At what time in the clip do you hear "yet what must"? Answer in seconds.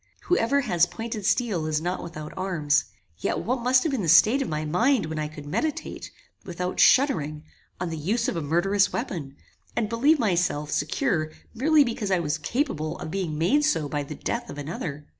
3.19-3.83